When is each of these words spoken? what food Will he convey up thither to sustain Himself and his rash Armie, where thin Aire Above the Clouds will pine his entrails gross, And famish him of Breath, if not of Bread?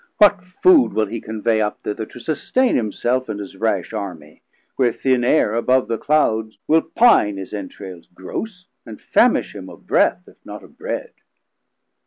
what 0.17 0.43
food 0.43 0.93
Will 0.93 1.05
he 1.05 1.21
convey 1.21 1.61
up 1.61 1.83
thither 1.83 2.07
to 2.07 2.19
sustain 2.19 2.75
Himself 2.75 3.29
and 3.29 3.39
his 3.39 3.55
rash 3.57 3.93
Armie, 3.93 4.41
where 4.75 4.91
thin 4.91 5.23
Aire 5.23 5.53
Above 5.53 5.87
the 5.87 5.99
Clouds 5.99 6.57
will 6.67 6.81
pine 6.81 7.37
his 7.37 7.53
entrails 7.53 8.07
gross, 8.11 8.65
And 8.83 8.99
famish 8.99 9.53
him 9.55 9.69
of 9.69 9.85
Breath, 9.85 10.23
if 10.25 10.43
not 10.43 10.63
of 10.63 10.75
Bread? 10.75 11.13